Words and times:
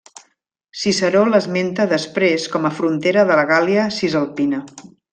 Ciceró 0.83 1.21
l'esmenta 1.33 1.85
després 1.93 2.49
com 2.57 2.65
a 2.65 2.73
frontera 2.81 3.27
de 3.33 3.39
la 3.41 3.47
Gàl·lia 3.55 3.89
Cisalpina. 4.01 4.65